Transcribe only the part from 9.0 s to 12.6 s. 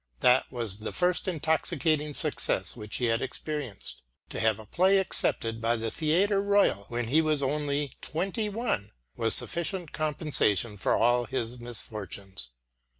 was sufficient compensation for all his misfortunes.